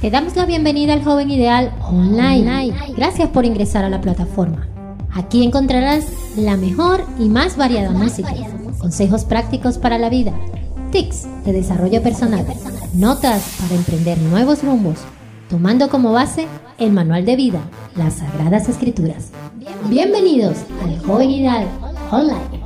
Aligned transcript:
Te 0.00 0.10
damos 0.10 0.36
la 0.36 0.44
bienvenida 0.44 0.92
al 0.92 1.02
Joven 1.02 1.30
Ideal 1.30 1.72
Online. 1.88 2.74
Gracias 2.94 3.30
por 3.30 3.46
ingresar 3.46 3.82
a 3.82 3.88
la 3.88 4.02
plataforma. 4.02 4.68
Aquí 5.10 5.42
encontrarás 5.42 6.04
la 6.36 6.58
mejor 6.58 7.06
y 7.18 7.30
más 7.30 7.56
variada 7.56 7.90
música, 7.92 8.34
consejos 8.78 9.24
prácticos 9.24 9.78
para 9.78 9.96
la 9.96 10.10
vida, 10.10 10.32
tics 10.92 11.26
de 11.46 11.54
desarrollo 11.54 12.02
personal, 12.02 12.44
notas 12.92 13.56
para 13.58 13.74
emprender 13.74 14.18
nuevos 14.18 14.62
rumbos, 14.62 14.98
tomando 15.48 15.88
como 15.88 16.12
base 16.12 16.46
el 16.76 16.92
manual 16.92 17.24
de 17.24 17.36
vida, 17.36 17.60
las 17.96 18.16
sagradas 18.16 18.68
escrituras. 18.68 19.30
Bienvenidos 19.88 20.58
al 20.84 20.98
Joven 21.06 21.30
Ideal 21.30 21.66
Online. 22.10 22.65